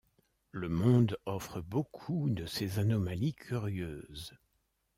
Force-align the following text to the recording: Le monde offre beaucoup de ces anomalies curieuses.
Le 0.49 0.67
monde 0.67 1.15
offre 1.27 1.61
beaucoup 1.61 2.27
de 2.31 2.47
ces 2.47 2.79
anomalies 2.79 3.35
curieuses. 3.35 4.33